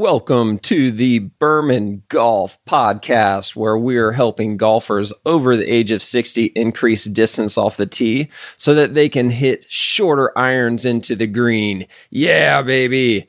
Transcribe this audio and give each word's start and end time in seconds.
Welcome 0.00 0.60
to 0.60 0.90
the 0.90 1.18
Berman 1.18 2.04
Golf 2.08 2.58
Podcast, 2.64 3.54
where 3.54 3.76
we're 3.76 4.12
helping 4.12 4.56
golfers 4.56 5.12
over 5.26 5.54
the 5.54 5.70
age 5.70 5.90
of 5.90 6.00
60 6.00 6.46
increase 6.56 7.04
distance 7.04 7.58
off 7.58 7.76
the 7.76 7.84
tee 7.84 8.30
so 8.56 8.72
that 8.72 8.94
they 8.94 9.10
can 9.10 9.28
hit 9.28 9.70
shorter 9.70 10.32
irons 10.38 10.86
into 10.86 11.14
the 11.14 11.26
green. 11.26 11.86
Yeah, 12.08 12.62
baby. 12.62 13.28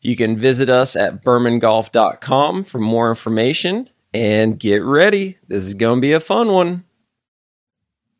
You 0.00 0.14
can 0.14 0.36
visit 0.36 0.70
us 0.70 0.94
at 0.94 1.24
bermangolf.com 1.24 2.62
for 2.62 2.78
more 2.78 3.08
information 3.08 3.90
and 4.14 4.60
get 4.60 4.84
ready. 4.84 5.38
This 5.48 5.64
is 5.64 5.74
going 5.74 5.96
to 5.96 6.02
be 6.02 6.12
a 6.12 6.20
fun 6.20 6.52
one. 6.52 6.84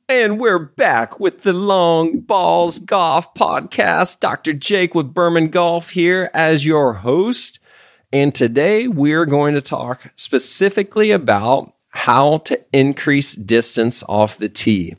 And 0.09 0.41
we're 0.41 0.59
back 0.59 1.21
with 1.21 1.43
the 1.43 1.53
Long 1.53 2.19
Balls 2.19 2.81
Golf 2.81 3.33
Podcast. 3.35 4.19
Dr. 4.19 4.55
Jake 4.55 4.93
with 4.93 5.15
Berman 5.15 5.51
Golf 5.51 5.91
here 5.91 6.33
as 6.35 6.67
your 6.67 6.95
host. 6.95 7.61
And 8.13 8.35
today 8.35 8.89
we're 8.89 9.25
going 9.25 9.55
to 9.55 9.63
talk 9.63 10.13
specifically 10.17 11.13
about 11.13 11.73
how 11.89 12.39
to 12.39 12.61
increase 12.73 13.35
distance 13.35 14.05
off 14.07 14.37
the 14.37 14.51
tee. 14.51 14.97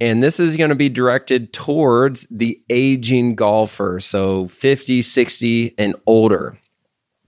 And 0.00 0.22
this 0.22 0.38
is 0.38 0.56
going 0.56 0.70
to 0.70 0.76
be 0.76 0.88
directed 0.88 1.52
towards 1.52 2.26
the 2.30 2.62
aging 2.70 3.34
golfer, 3.34 3.98
so 3.98 4.46
50, 4.46 5.02
60, 5.02 5.74
and 5.78 5.96
older. 6.06 6.58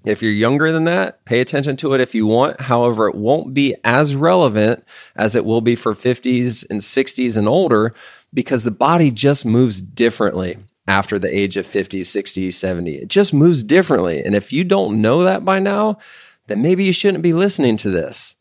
If 0.05 0.23
you're 0.23 0.31
younger 0.31 0.71
than 0.71 0.85
that, 0.85 1.25
pay 1.25 1.41
attention 1.41 1.77
to 1.79 1.95
it 1.95 2.01
if 2.01 2.15
you 2.15 2.27
want. 2.27 2.61
However, 2.61 3.09
it 3.09 3.17
won't 3.17 3.53
be 3.53 3.75
as 3.83 4.15
relevant 4.15 4.85
as 5.17 5.35
it 5.35 5.45
will 5.45 5.61
be 5.61 5.75
for 5.75 5.95
50s 5.95 6.65
and 6.71 6.81
60s 6.81 7.37
and 7.37 7.49
older 7.49 7.95
because 8.33 8.63
the 8.63 8.71
body 8.71 9.11
just 9.11 9.45
moves 9.45 9.81
differently 9.81 10.59
after 10.89 11.19
the 11.19 11.37
age 11.37 11.57
of 11.57 11.67
50, 11.67 12.05
60, 12.05 12.51
70. 12.51 12.95
It 12.97 13.09
just 13.09 13.35
moves 13.35 13.63
differently. 13.63 14.23
And 14.23 14.35
if 14.35 14.53
you 14.53 14.65
don't 14.65 15.01
know 15.01 15.25
that 15.25 15.45
by 15.45 15.59
now, 15.59 15.99
then 16.47 16.63
maybe 16.63 16.85
you 16.85 16.93
shouldn't 16.93 17.23
be 17.23 17.33
listening 17.33 17.77
to 17.79 17.91
this. 17.91 18.37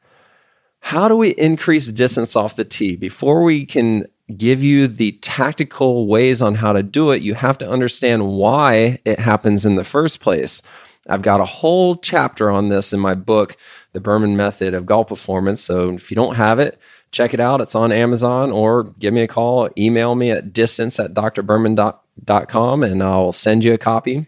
How 0.80 1.08
do 1.08 1.17
we 1.17 1.30
increase 1.30 1.88
distance 1.88 2.36
off 2.36 2.55
the 2.55 2.66
tee? 2.66 2.95
Before 2.95 3.44
we 3.44 3.66
can 3.66 4.05
give 4.38 4.61
you 4.61 4.88
the 4.88 5.14
tactical 5.14 6.08
ways 6.08 6.42
on 6.42 6.55
how 6.55 6.73
to 6.73 6.83
do 6.83 7.11
it, 7.11 7.23
you 7.23 7.33
have 7.33 7.58
to 7.59 7.70
understand 7.70 8.28
why 8.28 9.00
it 9.05 9.20
happens 9.20 9.66
in 9.66 9.75
the 9.75 9.83
first 9.83 10.20
place. 10.20 10.61
I've 11.08 11.23
got 11.23 11.42
a 11.42 11.45
whole 11.45 11.95
chapter 11.95 12.52
on 12.52 12.70
this 12.70 12.94
in 12.94 13.00
my 13.00 13.16
book, 13.16 13.58
The 13.94 14.02
Berman 14.02 14.38
Method 14.38 14.73
of 14.75 14.86
Golf 14.86 15.08
Performance. 15.08 15.61
So 15.61 15.92
if 15.94 16.11
you 16.11 16.16
don't 16.16 16.36
have 16.36 16.59
it, 16.59 16.80
check 17.11 17.33
it 17.33 17.39
out. 17.39 17.61
It's 17.61 17.75
on 17.75 17.92
Amazon 17.92 18.52
or 18.52 18.83
give 19.00 19.14
me 19.14 19.22
a 19.22 19.27
call, 19.27 19.70
email 19.77 20.14
me 20.14 20.30
at 20.31 20.53
distance 20.53 21.00
at 21.00 21.14
drberman.com 21.16 22.05
and 22.23 23.03
I'll 23.03 23.31
send 23.31 23.63
you 23.63 23.73
a 23.73 23.77
copy. 23.77 24.27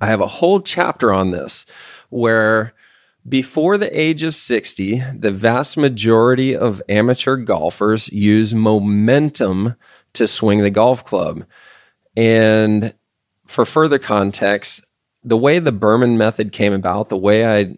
I 0.00 0.06
have 0.06 0.20
a 0.20 0.26
whole 0.26 0.60
chapter 0.60 1.12
on 1.12 1.30
this 1.30 1.66
where 2.10 2.74
before 3.28 3.76
the 3.76 3.98
age 3.98 4.22
of 4.22 4.34
60, 4.34 5.02
the 5.14 5.30
vast 5.30 5.76
majority 5.76 6.56
of 6.56 6.80
amateur 6.88 7.36
golfers 7.36 8.08
use 8.10 8.54
momentum 8.54 9.74
to 10.14 10.26
swing 10.26 10.60
the 10.60 10.70
golf 10.70 11.04
club. 11.04 11.44
And 12.16 12.94
for 13.46 13.64
further 13.64 13.98
context, 13.98 14.84
the 15.24 15.36
way 15.36 15.58
the 15.58 15.72
Berman 15.72 16.16
method 16.16 16.52
came 16.52 16.72
about, 16.72 17.08
the 17.08 17.16
way 17.16 17.46
I 17.46 17.74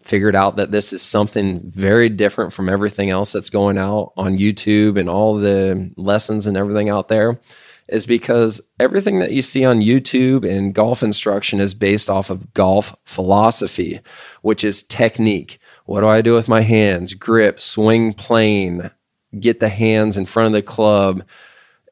figured 0.00 0.36
out 0.36 0.56
that 0.56 0.70
this 0.70 0.92
is 0.92 1.02
something 1.02 1.60
very 1.64 2.08
different 2.08 2.52
from 2.52 2.68
everything 2.68 3.10
else 3.10 3.32
that's 3.32 3.50
going 3.50 3.78
out 3.78 4.12
on 4.16 4.38
YouTube 4.38 4.98
and 4.98 5.08
all 5.08 5.36
the 5.36 5.90
lessons 5.96 6.46
and 6.46 6.56
everything 6.56 6.88
out 6.88 7.08
there 7.08 7.40
is 7.88 8.06
because 8.06 8.60
everything 8.80 9.18
that 9.18 9.32
you 9.32 9.42
see 9.42 9.64
on 9.64 9.80
YouTube 9.80 10.48
and 10.48 10.74
golf 10.74 11.02
instruction 11.02 11.60
is 11.60 11.74
based 11.74 12.08
off 12.08 12.30
of 12.30 12.54
golf 12.54 12.96
philosophy, 13.04 14.00
which 14.42 14.64
is 14.64 14.82
technique. 14.82 15.58
What 15.84 16.00
do 16.00 16.08
I 16.08 16.22
do 16.22 16.32
with 16.32 16.48
my 16.48 16.62
hands? 16.62 17.14
Grip, 17.14 17.60
swing 17.60 18.14
plane, 18.14 18.90
get 19.38 19.60
the 19.60 19.68
hands 19.68 20.16
in 20.16 20.26
front 20.26 20.46
of 20.46 20.52
the 20.52 20.62
club, 20.62 21.24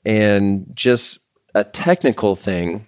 and 0.05 0.67
just 0.75 1.19
a 1.55 1.65
technical 1.65 2.35
thing 2.35 2.87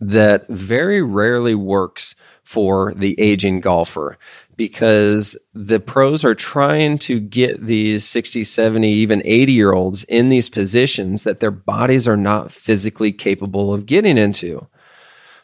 that 0.00 0.46
very 0.48 1.02
rarely 1.02 1.54
works 1.54 2.14
for 2.42 2.94
the 2.94 3.18
aging 3.20 3.60
golfer 3.60 4.18
because 4.58 5.38
the 5.54 5.78
pros 5.78 6.24
are 6.24 6.34
trying 6.34 6.98
to 6.98 7.20
get 7.20 7.64
these 7.64 8.04
60, 8.04 8.42
70, 8.42 8.88
even 8.88 9.22
80 9.24 9.52
year 9.52 9.72
olds 9.72 10.02
in 10.04 10.28
these 10.28 10.48
positions 10.48 11.22
that 11.24 11.38
their 11.38 11.52
bodies 11.52 12.08
are 12.08 12.16
not 12.16 12.50
physically 12.50 13.12
capable 13.12 13.72
of 13.72 13.86
getting 13.86 14.18
into. 14.18 14.66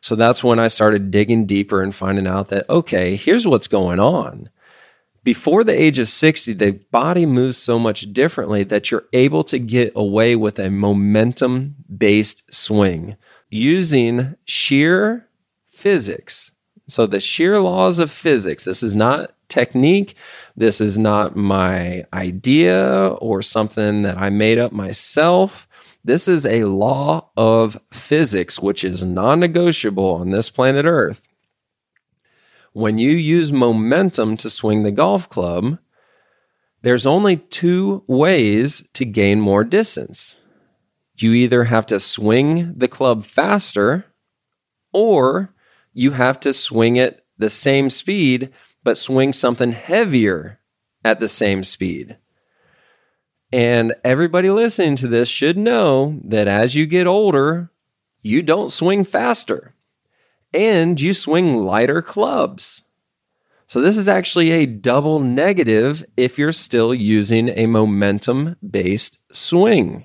So 0.00 0.16
that's 0.16 0.42
when 0.42 0.58
I 0.58 0.66
started 0.66 1.12
digging 1.12 1.46
deeper 1.46 1.80
and 1.80 1.94
finding 1.94 2.26
out 2.26 2.48
that, 2.48 2.68
okay, 2.68 3.14
here's 3.14 3.46
what's 3.46 3.68
going 3.68 4.00
on. 4.00 4.50
Before 5.22 5.62
the 5.62 5.80
age 5.80 6.00
of 6.00 6.08
60, 6.08 6.52
the 6.54 6.72
body 6.90 7.24
moves 7.24 7.56
so 7.56 7.78
much 7.78 8.12
differently 8.12 8.64
that 8.64 8.90
you're 8.90 9.06
able 9.12 9.44
to 9.44 9.60
get 9.60 9.92
away 9.94 10.34
with 10.34 10.58
a 10.58 10.70
momentum 10.70 11.76
based 11.96 12.52
swing 12.52 13.16
using 13.48 14.34
sheer 14.44 15.28
physics 15.68 16.50
so 16.86 17.06
the 17.06 17.20
sheer 17.20 17.60
laws 17.60 17.98
of 17.98 18.10
physics, 18.10 18.64
this 18.64 18.82
is 18.82 18.94
not 18.94 19.32
technique. 19.48 20.16
This 20.56 20.80
is 20.80 20.98
not 20.98 21.36
my 21.36 22.04
idea 22.12 23.08
or 23.20 23.40
something 23.40 24.02
that 24.02 24.18
I 24.18 24.30
made 24.30 24.58
up 24.58 24.72
myself. 24.72 25.68
This 26.04 26.28
is 26.28 26.44
a 26.44 26.64
law 26.64 27.30
of 27.36 27.80
physics, 27.90 28.60
which 28.60 28.84
is 28.84 29.02
non 29.04 29.40
negotiable 29.40 30.16
on 30.16 30.30
this 30.30 30.50
planet 30.50 30.84
Earth. 30.84 31.28
When 32.72 32.98
you 32.98 33.10
use 33.10 33.52
momentum 33.52 34.36
to 34.38 34.50
swing 34.50 34.82
the 34.82 34.90
golf 34.90 35.28
club, 35.28 35.78
there's 36.82 37.06
only 37.06 37.36
two 37.36 38.04
ways 38.06 38.86
to 38.94 39.06
gain 39.06 39.40
more 39.40 39.64
distance. 39.64 40.42
You 41.16 41.32
either 41.32 41.64
have 41.64 41.86
to 41.86 42.00
swing 42.00 42.74
the 42.76 42.88
club 42.88 43.24
faster 43.24 44.04
or 44.92 45.53
you 45.94 46.10
have 46.10 46.38
to 46.40 46.52
swing 46.52 46.96
it 46.96 47.24
the 47.38 47.48
same 47.48 47.88
speed, 47.88 48.52
but 48.82 48.98
swing 48.98 49.32
something 49.32 49.72
heavier 49.72 50.60
at 51.04 51.20
the 51.20 51.28
same 51.28 51.62
speed. 51.64 52.18
And 53.52 53.94
everybody 54.04 54.50
listening 54.50 54.96
to 54.96 55.08
this 55.08 55.28
should 55.28 55.56
know 55.56 56.20
that 56.24 56.48
as 56.48 56.74
you 56.74 56.86
get 56.86 57.06
older, 57.06 57.70
you 58.22 58.42
don't 58.42 58.72
swing 58.72 59.04
faster 59.04 59.74
and 60.52 61.00
you 61.00 61.14
swing 61.14 61.56
lighter 61.56 62.02
clubs. 62.02 62.82
So, 63.66 63.80
this 63.80 63.96
is 63.96 64.08
actually 64.08 64.50
a 64.50 64.66
double 64.66 65.20
negative 65.20 66.04
if 66.16 66.38
you're 66.38 66.52
still 66.52 66.92
using 66.94 67.48
a 67.48 67.66
momentum 67.66 68.56
based 68.68 69.20
swing. 69.32 70.04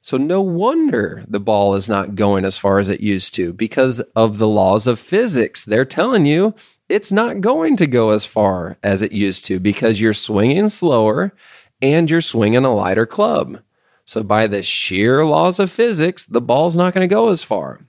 So 0.00 0.16
no 0.16 0.40
wonder 0.40 1.24
the 1.28 1.40
ball 1.40 1.74
is 1.74 1.88
not 1.88 2.14
going 2.14 2.44
as 2.44 2.56
far 2.56 2.78
as 2.78 2.88
it 2.88 3.00
used 3.00 3.34
to 3.34 3.52
because 3.52 4.00
of 4.16 4.38
the 4.38 4.48
laws 4.48 4.86
of 4.86 4.98
physics. 4.98 5.64
They're 5.64 5.84
telling 5.84 6.24
you 6.24 6.54
it's 6.88 7.12
not 7.12 7.40
going 7.40 7.76
to 7.76 7.86
go 7.86 8.10
as 8.10 8.24
far 8.24 8.78
as 8.82 9.02
it 9.02 9.12
used 9.12 9.44
to 9.46 9.60
because 9.60 10.00
you're 10.00 10.14
swinging 10.14 10.68
slower 10.68 11.34
and 11.82 12.10
you're 12.10 12.20
swinging 12.20 12.64
a 12.64 12.74
lighter 12.74 13.06
club. 13.06 13.60
So 14.04 14.22
by 14.22 14.46
the 14.46 14.62
sheer 14.62 15.24
laws 15.24 15.60
of 15.60 15.70
physics, 15.70 16.24
the 16.24 16.40
ball's 16.40 16.76
not 16.76 16.94
going 16.94 17.08
to 17.08 17.14
go 17.14 17.28
as 17.28 17.44
far. 17.44 17.80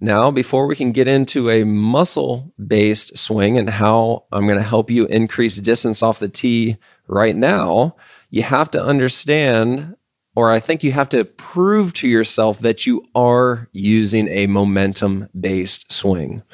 Now, 0.00 0.30
before 0.30 0.68
we 0.68 0.76
can 0.76 0.92
get 0.92 1.08
into 1.08 1.50
a 1.50 1.64
muscle 1.64 2.52
based 2.64 3.18
swing 3.18 3.58
and 3.58 3.68
how 3.68 4.26
I'm 4.30 4.46
going 4.46 4.58
to 4.58 4.62
help 4.62 4.90
you 4.90 5.06
increase 5.06 5.56
distance 5.56 6.02
off 6.02 6.20
the 6.20 6.28
tee 6.28 6.76
right 7.08 7.34
now, 7.34 7.96
you 8.30 8.42
have 8.42 8.70
to 8.72 8.84
understand 8.84 9.96
or 10.38 10.52
I 10.52 10.60
think 10.60 10.84
you 10.84 10.92
have 10.92 11.08
to 11.08 11.24
prove 11.24 11.92
to 11.94 12.06
yourself 12.06 12.60
that 12.60 12.86
you 12.86 13.04
are 13.12 13.68
using 13.72 14.28
a 14.28 14.46
momentum 14.46 15.28
based 15.38 15.90
swing. 15.90 16.44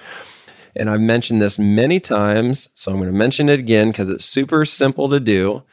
And 0.74 0.88
I've 0.88 1.02
mentioned 1.02 1.42
this 1.42 1.58
many 1.58 2.00
times, 2.00 2.70
so 2.72 2.90
I'm 2.90 2.96
going 2.96 3.12
to 3.12 3.18
mention 3.18 3.50
it 3.50 3.58
again 3.58 3.88
because 3.90 4.08
it's 4.08 4.24
super 4.24 4.64
simple 4.64 5.10
to 5.10 5.20
do. 5.20 5.64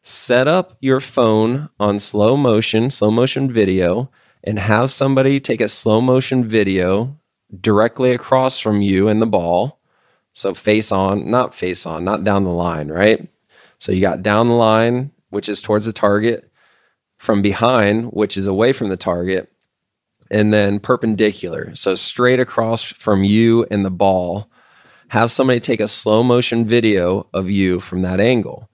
Set 0.00 0.48
up 0.48 0.78
your 0.80 0.98
phone 0.98 1.68
on 1.78 1.98
slow 1.98 2.38
motion, 2.38 2.88
slow 2.88 3.10
motion 3.10 3.52
video, 3.52 4.10
and 4.42 4.58
have 4.58 4.90
somebody 4.90 5.38
take 5.38 5.60
a 5.60 5.68
slow 5.68 6.00
motion 6.00 6.48
video 6.48 7.18
directly 7.60 8.12
across 8.12 8.58
from 8.58 8.80
you 8.80 9.08
and 9.08 9.20
the 9.20 9.26
ball. 9.26 9.78
So 10.32 10.54
face 10.54 10.90
on, 10.90 11.30
not 11.30 11.54
face 11.54 11.84
on, 11.84 12.02
not 12.02 12.24
down 12.24 12.44
the 12.44 12.50
line, 12.50 12.88
right? 12.88 13.28
So 13.78 13.92
you 13.92 14.00
got 14.00 14.22
down 14.22 14.48
the 14.48 14.54
line, 14.54 15.10
which 15.28 15.50
is 15.50 15.60
towards 15.60 15.84
the 15.84 15.92
target, 15.92 16.47
from 17.18 17.42
behind, 17.42 18.06
which 18.06 18.36
is 18.36 18.46
away 18.46 18.72
from 18.72 18.88
the 18.88 18.96
target, 18.96 19.52
and 20.30 20.52
then 20.52 20.80
perpendicular. 20.80 21.74
So 21.74 21.94
straight 21.94 22.40
across 22.40 22.90
from 22.90 23.24
you 23.24 23.66
and 23.70 23.84
the 23.84 23.90
ball. 23.90 24.50
Have 25.08 25.30
somebody 25.30 25.58
take 25.58 25.80
a 25.80 25.88
slow 25.88 26.22
motion 26.22 26.66
video 26.66 27.28
of 27.32 27.50
you 27.50 27.80
from 27.80 28.02
that 28.02 28.20
angle 28.20 28.68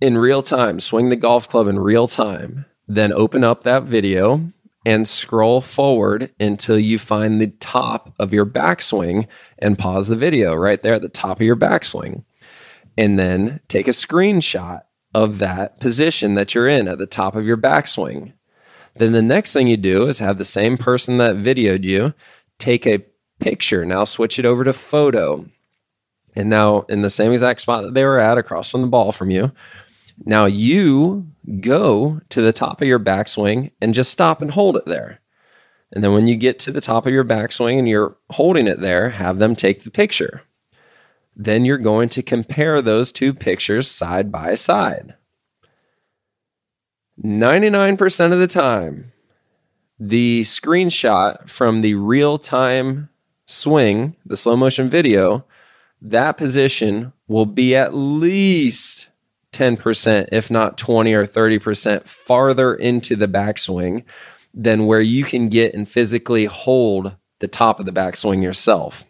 in 0.00 0.18
real 0.18 0.42
time. 0.42 0.80
Swing 0.80 1.08
the 1.08 1.16
golf 1.16 1.48
club 1.48 1.66
in 1.66 1.78
real 1.78 2.06
time. 2.06 2.64
Then 2.86 3.12
open 3.12 3.42
up 3.42 3.64
that 3.64 3.82
video 3.82 4.52
and 4.84 5.08
scroll 5.08 5.60
forward 5.60 6.32
until 6.38 6.78
you 6.78 6.98
find 6.98 7.40
the 7.40 7.48
top 7.48 8.14
of 8.20 8.32
your 8.32 8.46
backswing 8.46 9.26
and 9.58 9.78
pause 9.78 10.06
the 10.06 10.14
video 10.14 10.54
right 10.54 10.80
there 10.82 10.94
at 10.94 11.02
the 11.02 11.08
top 11.08 11.38
of 11.38 11.46
your 11.46 11.56
backswing. 11.56 12.22
And 12.96 13.18
then 13.18 13.60
take 13.66 13.88
a 13.88 13.92
screenshot 13.92 14.82
of 15.16 15.38
that 15.38 15.80
position 15.80 16.34
that 16.34 16.54
you're 16.54 16.68
in 16.68 16.86
at 16.86 16.98
the 16.98 17.06
top 17.06 17.34
of 17.34 17.46
your 17.46 17.56
backswing. 17.56 18.34
Then 18.96 19.12
the 19.12 19.22
next 19.22 19.54
thing 19.54 19.66
you 19.66 19.78
do 19.78 20.06
is 20.08 20.18
have 20.18 20.36
the 20.36 20.44
same 20.44 20.76
person 20.76 21.16
that 21.16 21.36
videoed 21.36 21.84
you 21.84 22.12
take 22.58 22.86
a 22.86 23.02
picture. 23.40 23.86
Now 23.86 24.04
switch 24.04 24.38
it 24.38 24.44
over 24.44 24.62
to 24.62 24.74
photo. 24.74 25.46
And 26.34 26.50
now 26.50 26.82
in 26.90 27.00
the 27.00 27.08
same 27.08 27.32
exact 27.32 27.62
spot 27.62 27.82
that 27.84 27.94
they 27.94 28.04
were 28.04 28.18
at 28.18 28.36
across 28.36 28.70
from 28.70 28.82
the 28.82 28.88
ball 28.88 29.10
from 29.10 29.30
you, 29.30 29.52
now 30.26 30.44
you 30.44 31.26
go 31.60 32.20
to 32.28 32.42
the 32.42 32.52
top 32.52 32.82
of 32.82 32.88
your 32.88 33.00
backswing 33.00 33.70
and 33.80 33.94
just 33.94 34.12
stop 34.12 34.42
and 34.42 34.50
hold 34.50 34.76
it 34.76 34.84
there. 34.84 35.20
And 35.92 36.04
then 36.04 36.12
when 36.12 36.28
you 36.28 36.36
get 36.36 36.58
to 36.60 36.72
the 36.72 36.82
top 36.82 37.06
of 37.06 37.12
your 37.14 37.24
backswing 37.24 37.78
and 37.78 37.88
you're 37.88 38.18
holding 38.32 38.66
it 38.66 38.80
there, 38.80 39.08
have 39.08 39.38
them 39.38 39.56
take 39.56 39.82
the 39.82 39.90
picture. 39.90 40.42
Then 41.36 41.66
you're 41.66 41.78
going 41.78 42.08
to 42.10 42.22
compare 42.22 42.80
those 42.80 43.12
two 43.12 43.34
pictures 43.34 43.90
side 43.90 44.32
by 44.32 44.54
side. 44.54 45.14
99% 47.22 48.32
of 48.32 48.38
the 48.38 48.46
time, 48.46 49.12
the 49.98 50.42
screenshot 50.42 51.48
from 51.48 51.82
the 51.82 51.94
real 51.94 52.38
time 52.38 53.10
swing, 53.46 54.16
the 54.24 54.36
slow 54.36 54.56
motion 54.56 54.88
video, 54.90 55.44
that 56.02 56.36
position 56.36 57.12
will 57.28 57.46
be 57.46 57.74
at 57.74 57.94
least 57.94 59.08
10%, 59.52 60.28
if 60.32 60.50
not 60.50 60.76
20 60.76 61.14
or 61.14 61.26
30% 61.26 62.06
farther 62.06 62.74
into 62.74 63.16
the 63.16 63.28
backswing 63.28 64.04
than 64.52 64.86
where 64.86 65.00
you 65.00 65.24
can 65.24 65.48
get 65.48 65.74
and 65.74 65.88
physically 65.88 66.44
hold 66.46 67.16
the 67.40 67.48
top 67.48 67.80
of 67.80 67.86
the 67.86 67.92
backswing 67.92 68.42
yourself. 68.42 69.04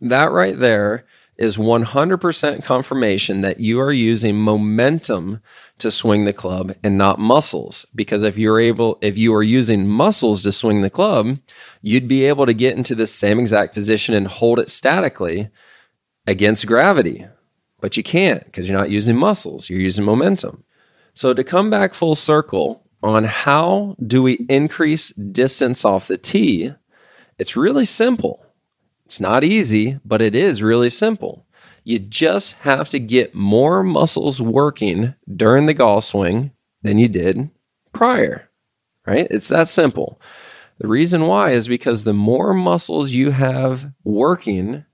That 0.00 0.30
right 0.30 0.58
there 0.58 1.04
is 1.36 1.56
100% 1.56 2.64
confirmation 2.64 3.40
that 3.40 3.58
you 3.58 3.80
are 3.80 3.92
using 3.92 4.36
momentum 4.36 5.40
to 5.78 5.90
swing 5.90 6.24
the 6.24 6.32
club 6.32 6.74
and 6.84 6.96
not 6.96 7.18
muscles 7.18 7.84
because 7.94 8.22
if 8.22 8.38
you're 8.38 8.60
able 8.60 8.96
if 9.00 9.18
you 9.18 9.34
are 9.34 9.42
using 9.42 9.88
muscles 9.88 10.44
to 10.44 10.52
swing 10.52 10.82
the 10.82 10.90
club 10.90 11.36
you'd 11.82 12.06
be 12.06 12.24
able 12.24 12.46
to 12.46 12.54
get 12.54 12.76
into 12.76 12.94
the 12.94 13.08
same 13.08 13.40
exact 13.40 13.74
position 13.74 14.14
and 14.14 14.28
hold 14.28 14.60
it 14.60 14.70
statically 14.70 15.48
against 16.28 16.68
gravity 16.68 17.26
but 17.84 17.98
you 17.98 18.02
can't 18.02 18.42
because 18.46 18.66
you're 18.66 18.78
not 18.78 18.88
using 18.88 19.14
muscles, 19.14 19.68
you're 19.68 19.78
using 19.78 20.06
momentum. 20.06 20.64
So 21.12 21.34
to 21.34 21.44
come 21.44 21.68
back 21.68 21.92
full 21.92 22.14
circle 22.14 22.82
on 23.02 23.24
how 23.24 23.94
do 24.02 24.22
we 24.22 24.46
increase 24.48 25.10
distance 25.10 25.84
off 25.84 26.08
the 26.08 26.16
tee, 26.16 26.72
it's 27.38 27.58
really 27.58 27.84
simple. 27.84 28.43
It's 29.06 29.20
not 29.20 29.44
easy, 29.44 30.00
but 30.04 30.22
it 30.22 30.34
is 30.34 30.62
really 30.62 30.90
simple. 30.90 31.46
You 31.84 31.98
just 31.98 32.54
have 32.60 32.88
to 32.90 32.98
get 32.98 33.34
more 33.34 33.82
muscles 33.82 34.40
working 34.40 35.14
during 35.32 35.66
the 35.66 35.74
golf 35.74 36.04
swing 36.04 36.52
than 36.82 36.98
you 36.98 37.08
did 37.08 37.50
prior, 37.92 38.48
right? 39.06 39.26
It's 39.30 39.48
that 39.48 39.68
simple. 39.68 40.20
The 40.78 40.88
reason 40.88 41.26
why 41.26 41.50
is 41.50 41.68
because 41.68 42.04
the 42.04 42.14
more 42.14 42.54
muscles 42.54 43.12
you 43.12 43.30
have 43.30 43.92
working 44.02 44.84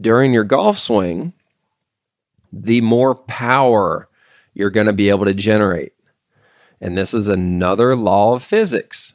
during 0.00 0.32
your 0.32 0.44
golf 0.44 0.78
swing, 0.78 1.32
the 2.52 2.80
more 2.80 3.14
power 3.14 4.08
you're 4.54 4.70
going 4.70 4.86
to 4.86 4.92
be 4.92 5.10
able 5.10 5.26
to 5.26 5.34
generate. 5.34 5.92
And 6.80 6.96
this 6.96 7.12
is 7.12 7.28
another 7.28 7.94
law 7.94 8.34
of 8.34 8.42
physics. 8.42 9.14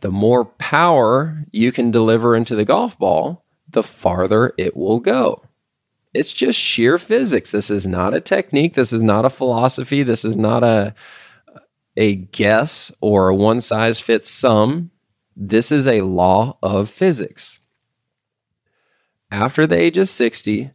The 0.00 0.10
more 0.10 0.44
power 0.44 1.44
you 1.52 1.72
can 1.72 1.90
deliver 1.90 2.34
into 2.34 2.54
the 2.54 2.64
golf 2.64 2.98
ball, 2.98 3.43
the 3.74 3.82
farther 3.82 4.52
it 4.56 4.76
will 4.76 5.00
go. 5.00 5.42
It's 6.14 6.32
just 6.32 6.58
sheer 6.58 6.96
physics. 6.96 7.50
This 7.50 7.70
is 7.70 7.86
not 7.86 8.14
a 8.14 8.20
technique. 8.20 8.74
This 8.74 8.92
is 8.92 9.02
not 9.02 9.24
a 9.24 9.30
philosophy. 9.30 10.02
This 10.02 10.24
is 10.24 10.36
not 10.36 10.62
a, 10.62 10.94
a 11.96 12.14
guess 12.14 12.92
or 13.00 13.28
a 13.28 13.34
one 13.34 13.60
size 13.60 14.00
fits 14.00 14.30
some. 14.30 14.90
This 15.36 15.72
is 15.72 15.88
a 15.88 16.02
law 16.02 16.56
of 16.62 16.88
physics. 16.88 17.58
After 19.30 19.66
the 19.66 19.76
age 19.76 19.98
of 19.98 20.08
60, 20.08 20.70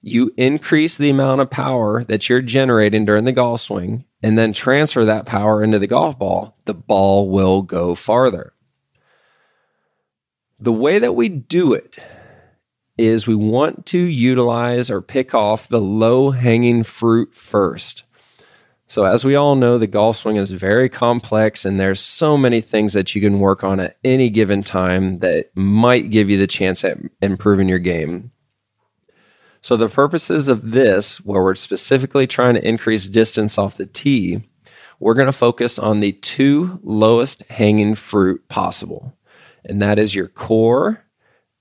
you 0.00 0.32
increase 0.38 0.96
the 0.96 1.10
amount 1.10 1.42
of 1.42 1.50
power 1.50 2.02
that 2.04 2.28
you're 2.28 2.40
generating 2.40 3.04
during 3.04 3.24
the 3.24 3.32
golf 3.32 3.60
swing 3.60 4.06
and 4.22 4.38
then 4.38 4.52
transfer 4.52 5.04
that 5.04 5.26
power 5.26 5.62
into 5.62 5.78
the 5.78 5.86
golf 5.86 6.18
ball, 6.18 6.56
the 6.64 6.74
ball 6.74 7.28
will 7.28 7.62
go 7.62 7.94
farther. 7.94 8.54
The 10.58 10.72
way 10.72 10.98
that 10.98 11.14
we 11.14 11.28
do 11.28 11.74
it 11.74 11.98
is 12.98 13.26
we 13.26 13.34
want 13.34 13.86
to 13.86 13.98
utilize 13.98 14.90
or 14.90 15.00
pick 15.00 15.34
off 15.34 15.68
the 15.68 15.80
low 15.80 16.30
hanging 16.30 16.82
fruit 16.82 17.34
first. 17.34 18.04
So, 18.86 19.04
as 19.04 19.24
we 19.24 19.34
all 19.34 19.54
know, 19.54 19.78
the 19.78 19.86
golf 19.86 20.18
swing 20.18 20.36
is 20.36 20.50
very 20.50 20.90
complex, 20.90 21.64
and 21.64 21.80
there's 21.80 21.98
so 21.98 22.36
many 22.36 22.60
things 22.60 22.92
that 22.92 23.14
you 23.14 23.22
can 23.22 23.40
work 23.40 23.64
on 23.64 23.80
at 23.80 23.96
any 24.04 24.28
given 24.28 24.62
time 24.62 25.20
that 25.20 25.50
might 25.56 26.10
give 26.10 26.28
you 26.28 26.36
the 26.36 26.46
chance 26.46 26.84
at 26.84 26.98
improving 27.22 27.70
your 27.70 27.78
game. 27.78 28.32
So, 29.62 29.78
the 29.78 29.88
purposes 29.88 30.50
of 30.50 30.72
this, 30.72 31.24
where 31.24 31.42
we're 31.42 31.54
specifically 31.54 32.26
trying 32.26 32.52
to 32.52 32.68
increase 32.68 33.08
distance 33.08 33.56
off 33.56 33.78
the 33.78 33.86
tee, 33.86 34.42
we're 35.00 35.14
going 35.14 35.24
to 35.24 35.32
focus 35.32 35.78
on 35.78 36.00
the 36.00 36.12
two 36.12 36.78
lowest 36.82 37.44
hanging 37.44 37.94
fruit 37.94 38.46
possible, 38.50 39.16
and 39.64 39.80
that 39.80 39.98
is 39.98 40.14
your 40.14 40.28
core 40.28 41.06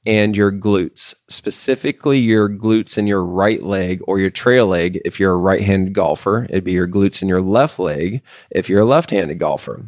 and 0.05 0.35
your 0.35 0.51
glutes, 0.51 1.13
specifically 1.29 2.19
your 2.19 2.49
glutes 2.49 2.97
in 2.97 3.07
your 3.07 3.23
right 3.23 3.61
leg 3.61 4.01
or 4.07 4.19
your 4.19 4.29
trail 4.29 4.67
leg 4.67 4.99
if 5.05 5.19
you're 5.19 5.33
a 5.33 5.37
right 5.37 5.61
handed 5.61 5.93
golfer. 5.93 6.45
It'd 6.49 6.63
be 6.63 6.71
your 6.71 6.87
glutes 6.87 7.21
in 7.21 7.27
your 7.27 7.41
left 7.41 7.77
leg 7.79 8.21
if 8.49 8.69
you're 8.69 8.81
a 8.81 8.85
left 8.85 9.11
handed 9.11 9.39
golfer. 9.39 9.85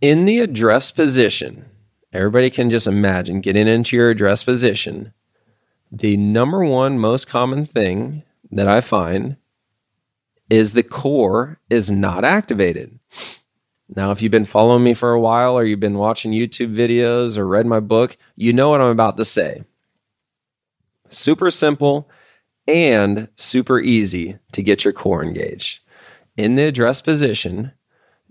In 0.00 0.26
the 0.26 0.40
address 0.40 0.90
position, 0.90 1.64
everybody 2.12 2.50
can 2.50 2.68
just 2.68 2.86
imagine 2.86 3.40
getting 3.40 3.66
into 3.66 3.96
your 3.96 4.10
address 4.10 4.44
position 4.44 5.14
the 5.96 6.16
number 6.16 6.64
one 6.64 6.98
most 6.98 7.28
common 7.28 7.64
thing 7.64 8.24
that 8.50 8.66
I 8.66 8.80
find 8.80 9.36
is 10.50 10.72
the 10.72 10.82
core 10.82 11.60
is 11.70 11.90
not 11.90 12.24
activated. 12.24 12.98
Now, 13.88 14.10
if 14.10 14.22
you've 14.22 14.32
been 14.32 14.46
following 14.46 14.82
me 14.82 14.94
for 14.94 15.12
a 15.12 15.20
while 15.20 15.54
or 15.54 15.64
you've 15.64 15.80
been 15.80 15.98
watching 15.98 16.32
YouTube 16.32 16.74
videos 16.74 17.36
or 17.36 17.46
read 17.46 17.66
my 17.66 17.80
book, 17.80 18.16
you 18.34 18.52
know 18.52 18.70
what 18.70 18.80
I'm 18.80 18.88
about 18.88 19.16
to 19.18 19.24
say. 19.24 19.64
Super 21.10 21.50
simple 21.50 22.10
and 22.66 23.28
super 23.36 23.78
easy 23.78 24.38
to 24.52 24.62
get 24.62 24.84
your 24.84 24.92
core 24.92 25.22
engaged. 25.22 25.80
In 26.36 26.56
the 26.56 26.64
address 26.64 27.02
position, 27.02 27.72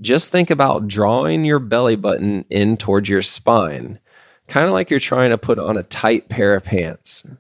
just 0.02 0.32
think 0.32 0.50
about 0.50 0.88
drawing 0.88 1.46
your 1.46 1.60
belly 1.60 1.96
button 1.96 2.46
in 2.50 2.76
towards 2.76 3.08
your 3.08 3.22
spine, 3.22 4.00
kind 4.48 4.66
of 4.66 4.74
like 4.74 4.90
you're 4.90 5.00
trying 5.00 5.30
to 5.30 5.38
put 5.38 5.60
on 5.60 5.78
a 5.78 5.84
tight 5.84 6.30
pair 6.30 6.56
of 6.56 6.64
pants. 6.64 7.24
And 7.24 7.38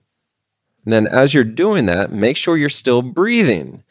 then 0.94 1.08
as 1.08 1.34
you're 1.34 1.44
doing 1.44 1.88
that, 1.88 2.12
make 2.12 2.38
sure 2.38 2.58
you're 2.58 2.70
still 2.70 3.02
breathing. 3.02 3.84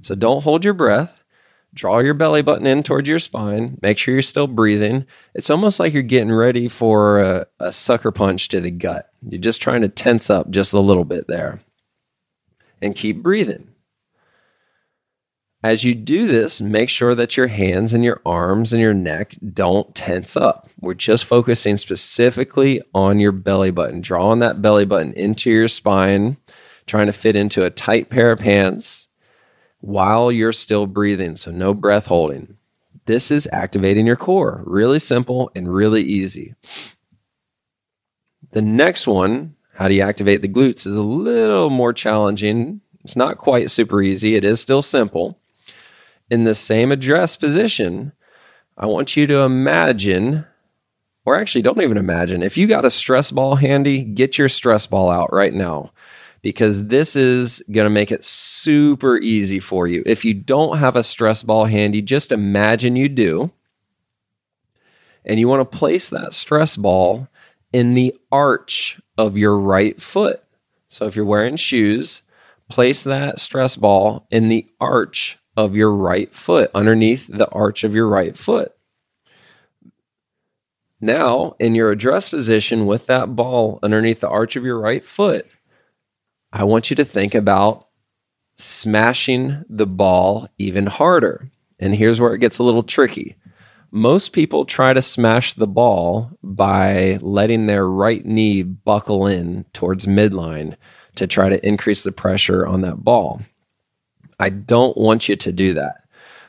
So 0.00 0.14
don't 0.14 0.44
hold 0.44 0.64
your 0.64 0.74
breath. 0.74 1.23
Draw 1.74 1.98
your 1.98 2.14
belly 2.14 2.42
button 2.42 2.66
in 2.66 2.84
towards 2.84 3.08
your 3.08 3.18
spine. 3.18 3.78
Make 3.82 3.98
sure 3.98 4.14
you're 4.14 4.22
still 4.22 4.46
breathing. 4.46 5.06
It's 5.34 5.50
almost 5.50 5.80
like 5.80 5.92
you're 5.92 6.02
getting 6.02 6.32
ready 6.32 6.68
for 6.68 7.20
a, 7.20 7.46
a 7.58 7.72
sucker 7.72 8.12
punch 8.12 8.48
to 8.48 8.60
the 8.60 8.70
gut. 8.70 9.10
You're 9.28 9.40
just 9.40 9.60
trying 9.60 9.82
to 9.82 9.88
tense 9.88 10.30
up 10.30 10.50
just 10.50 10.72
a 10.72 10.78
little 10.78 11.04
bit 11.04 11.26
there. 11.26 11.60
And 12.80 12.94
keep 12.94 13.22
breathing. 13.22 13.68
As 15.64 15.82
you 15.82 15.94
do 15.94 16.26
this, 16.26 16.60
make 16.60 16.90
sure 16.90 17.14
that 17.14 17.36
your 17.38 17.46
hands 17.46 17.94
and 17.94 18.04
your 18.04 18.20
arms 18.24 18.72
and 18.72 18.82
your 18.82 18.92
neck 18.92 19.34
don't 19.52 19.94
tense 19.94 20.36
up. 20.36 20.68
We're 20.78 20.94
just 20.94 21.24
focusing 21.24 21.78
specifically 21.78 22.82
on 22.94 23.18
your 23.18 23.32
belly 23.32 23.70
button, 23.70 24.02
drawing 24.02 24.40
that 24.40 24.60
belly 24.60 24.84
button 24.84 25.14
into 25.14 25.50
your 25.50 25.68
spine, 25.68 26.36
trying 26.86 27.06
to 27.06 27.14
fit 27.14 27.34
into 27.34 27.64
a 27.64 27.70
tight 27.70 28.10
pair 28.10 28.30
of 28.30 28.40
pants 28.40 29.08
while 29.84 30.32
you're 30.32 30.52
still 30.52 30.86
breathing. 30.86 31.36
So, 31.36 31.50
no 31.50 31.74
breath 31.74 32.06
holding. 32.06 32.56
This 33.06 33.30
is 33.30 33.48
activating 33.52 34.06
your 34.06 34.16
core. 34.16 34.62
Really 34.64 34.98
simple 34.98 35.50
and 35.54 35.72
really 35.72 36.02
easy. 36.02 36.54
The 38.52 38.62
next 38.62 39.06
one, 39.06 39.56
how 39.74 39.88
do 39.88 39.94
you 39.94 40.02
activate 40.02 40.40
the 40.40 40.48
glutes, 40.48 40.86
is 40.86 40.96
a 40.96 41.02
little 41.02 41.68
more 41.68 41.92
challenging. 41.92 42.80
It's 43.00 43.16
not 43.16 43.36
quite 43.36 43.70
super 43.70 44.00
easy. 44.00 44.36
It 44.36 44.44
is 44.44 44.60
still 44.60 44.80
simple 44.80 45.38
in 46.30 46.44
the 46.44 46.54
same 46.54 46.90
address 46.90 47.36
position, 47.36 48.12
I 48.76 48.86
want 48.86 49.16
you 49.16 49.26
to 49.26 49.40
imagine, 49.40 50.46
or 51.24 51.36
actually, 51.36 51.62
don't 51.62 51.82
even 51.82 51.96
imagine, 51.96 52.42
if 52.42 52.56
you 52.56 52.66
got 52.66 52.84
a 52.84 52.90
stress 52.90 53.30
ball 53.30 53.56
handy, 53.56 54.04
get 54.04 54.38
your 54.38 54.48
stress 54.48 54.86
ball 54.86 55.10
out 55.10 55.32
right 55.32 55.52
now 55.52 55.92
because 56.44 56.88
this 56.88 57.16
is 57.16 57.64
going 57.72 57.86
to 57.86 57.90
make 57.90 58.12
it 58.12 58.22
super 58.22 59.16
easy 59.16 59.58
for 59.58 59.86
you. 59.86 60.02
If 60.04 60.26
you 60.26 60.34
don't 60.34 60.76
have 60.76 60.94
a 60.94 61.02
stress 61.02 61.42
ball 61.42 61.64
handy, 61.64 62.02
just 62.02 62.30
imagine 62.32 62.96
you 62.96 63.08
do. 63.08 63.50
And 65.24 65.40
you 65.40 65.48
want 65.48 65.68
to 65.68 65.78
place 65.78 66.10
that 66.10 66.34
stress 66.34 66.76
ball 66.76 67.28
in 67.72 67.94
the 67.94 68.14
arch 68.30 69.00
of 69.16 69.38
your 69.38 69.58
right 69.58 70.00
foot. 70.02 70.44
So 70.86 71.06
if 71.06 71.16
you're 71.16 71.24
wearing 71.24 71.56
shoes, 71.56 72.20
place 72.68 73.04
that 73.04 73.38
stress 73.38 73.74
ball 73.74 74.26
in 74.30 74.50
the 74.50 74.66
arch 74.78 75.38
of 75.56 75.74
your 75.74 75.92
right 75.92 76.32
foot, 76.34 76.70
underneath 76.74 77.26
the 77.26 77.48
arch 77.52 77.84
of 77.84 77.94
your 77.94 78.06
right 78.06 78.36
foot. 78.36 78.76
Now, 81.00 81.56
in 81.58 81.74
your 81.74 81.90
address 81.90 82.28
position 82.28 82.84
with 82.84 83.06
that 83.06 83.34
ball 83.34 83.78
underneath 83.82 84.20
the 84.20 84.28
arch 84.28 84.56
of 84.56 84.64
your 84.64 84.78
right 84.78 85.04
foot, 85.04 85.46
I 86.56 86.62
want 86.62 86.88
you 86.88 86.94
to 86.96 87.04
think 87.04 87.34
about 87.34 87.88
smashing 88.56 89.64
the 89.68 89.88
ball 89.88 90.46
even 90.56 90.86
harder. 90.86 91.50
And 91.80 91.96
here's 91.96 92.20
where 92.20 92.32
it 92.32 92.38
gets 92.38 92.58
a 92.58 92.62
little 92.62 92.84
tricky. 92.84 93.34
Most 93.90 94.32
people 94.32 94.64
try 94.64 94.92
to 94.92 95.02
smash 95.02 95.54
the 95.54 95.66
ball 95.66 96.30
by 96.44 97.18
letting 97.20 97.66
their 97.66 97.88
right 97.88 98.24
knee 98.24 98.62
buckle 98.62 99.26
in 99.26 99.64
towards 99.72 100.06
midline 100.06 100.76
to 101.16 101.26
try 101.26 101.48
to 101.48 101.66
increase 101.66 102.04
the 102.04 102.12
pressure 102.12 102.64
on 102.64 102.82
that 102.82 103.02
ball. 103.02 103.42
I 104.38 104.50
don't 104.50 104.96
want 104.96 105.28
you 105.28 105.34
to 105.34 105.50
do 105.50 105.74
that. 105.74 106.04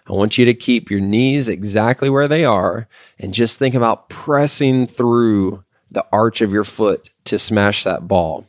I 0.05 0.13
want 0.13 0.38
you 0.38 0.45
to 0.45 0.53
keep 0.53 0.91
your 0.91 1.00
knees 1.00 1.50
exactly 1.50 2.12
where 2.12 2.27
they 2.27 2.45
are 2.45 2.88
and 3.17 3.33
just 3.33 3.57
think 3.57 3.74
about 3.74 4.09
pressing 4.09 4.85
through 4.85 5.63
the 5.89 6.05
arch 6.12 6.41
of 6.41 6.53
your 6.53 6.63
foot 6.63 7.09
to 7.24 7.39
smash 7.39 7.83
that 7.85 8.07
ball. 8.07 8.45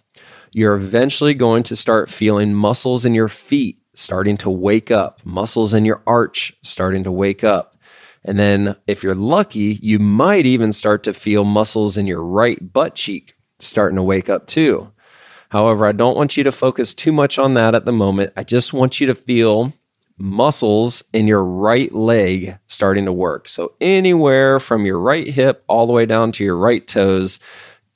You're 0.57 0.75
eventually 0.75 1.35
going 1.35 1.65
to 1.65 1.77
start 1.77 2.09
feeling 2.11 2.55
muscles 2.55 3.05
in 3.05 3.13
your 3.13 3.29
feet 3.29 3.77
starting 3.93 4.39
to 4.39 4.49
wake 4.49 4.91
up, 4.91 5.21
muscles 5.23 5.75
in 5.75 5.85
your 5.85 6.03
arch 6.07 6.51
starting 6.63 7.05
to 7.05 7.13
wake 7.13 7.45
up. 7.45 7.77
And 8.25 8.39
then, 8.39 8.75
if 8.87 9.03
you're 9.03 9.15
lucky, 9.15 9.79
you 9.83 9.99
might 9.99 10.47
even 10.47 10.73
start 10.73 11.03
to 11.03 11.13
feel 11.13 11.45
muscles 11.45 11.99
in 11.99 12.07
your 12.07 12.25
right 12.25 12.73
butt 12.73 12.95
cheek 12.95 13.37
starting 13.59 13.97
to 13.97 14.03
wake 14.03 14.31
up 14.31 14.47
too. 14.47 14.91
However, 15.51 15.85
I 15.85 15.93
don't 15.93 16.17
want 16.17 16.39
you 16.39 16.45
to 16.45 16.53
focus 16.53 16.95
too 16.95 17.13
much 17.13 17.39
on 17.39 17.53
that 17.53 17.75
at 17.75 17.85
the 17.85 17.93
moment. 17.93 18.33
I 18.35 18.43
just 18.43 18.73
want 18.73 18.99
you 18.99 19.07
to 19.09 19.15
feel 19.15 19.75
muscles 20.17 21.05
in 21.13 21.27
your 21.27 21.45
right 21.45 21.93
leg 21.93 22.57
starting 22.67 23.05
to 23.05 23.13
work. 23.13 23.47
So, 23.47 23.75
anywhere 23.79 24.59
from 24.59 24.87
your 24.87 25.01
right 25.01 25.29
hip 25.29 25.65
all 25.67 25.87
the 25.87 25.93
way 25.93 26.07
down 26.07 26.33
to 26.33 26.45
your 26.45 26.57
right 26.57 26.89
toes, 26.89 27.41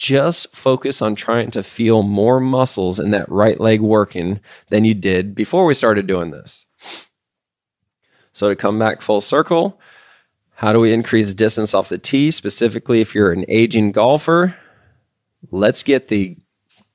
just 0.00 0.56
focus 0.56 1.02
on 1.02 1.14
trying 1.14 1.50
to 1.50 1.62
feel 1.62 2.02
more 2.02 2.40
muscles 2.40 2.98
in 2.98 3.10
that 3.10 3.28
right 3.28 3.60
leg 3.60 3.82
working 3.82 4.40
than 4.70 4.86
you 4.86 4.94
did 4.94 5.34
before 5.34 5.66
we 5.66 5.74
started 5.74 6.06
doing 6.06 6.30
this. 6.30 6.66
So, 8.32 8.48
to 8.48 8.56
come 8.56 8.78
back 8.78 9.02
full 9.02 9.20
circle, 9.20 9.78
how 10.54 10.72
do 10.72 10.80
we 10.80 10.94
increase 10.94 11.34
distance 11.34 11.74
off 11.74 11.90
the 11.90 11.98
tee? 11.98 12.30
Specifically, 12.30 13.02
if 13.02 13.14
you're 13.14 13.30
an 13.30 13.44
aging 13.46 13.92
golfer, 13.92 14.56
let's 15.50 15.82
get 15.82 16.08
the 16.08 16.38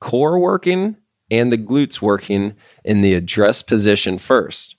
core 0.00 0.38
working 0.40 0.96
and 1.30 1.52
the 1.52 1.58
glutes 1.58 2.02
working 2.02 2.56
in 2.84 3.02
the 3.02 3.14
address 3.14 3.62
position 3.62 4.18
first. 4.18 4.76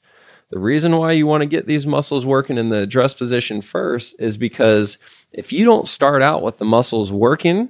The 0.50 0.60
reason 0.60 0.98
why 0.98 1.14
you 1.14 1.28
want 1.28 1.42
to 1.42 1.48
get 1.48 1.66
these 1.66 1.88
muscles 1.88 2.26
working 2.26 2.58
in 2.58 2.70
the 2.70 2.84
address 2.84 3.14
position 3.14 3.62
first 3.62 4.20
is 4.20 4.36
because 4.36 4.98
if 5.32 5.54
you 5.54 5.64
don't 5.64 5.88
start 5.88 6.22
out 6.22 6.42
with 6.42 6.58
the 6.58 6.66
muscles 6.66 7.12
working, 7.12 7.70